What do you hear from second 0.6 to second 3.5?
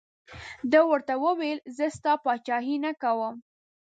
ده ورته وویل زه ستا پاچهي نه کوم.